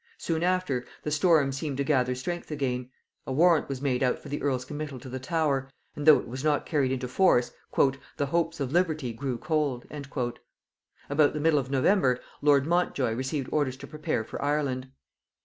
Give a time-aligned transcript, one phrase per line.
[0.17, 2.89] Soon after, the storm seemed to gather strength again;
[3.27, 6.27] a warrant was made out for the earl's committal to the Tower, and though it
[6.27, 7.51] was not carried into force,
[8.17, 9.85] "the hopes of liberty grew cold."
[11.07, 14.89] About the middle of November lord Montjoy received orders to prepare for Ireland.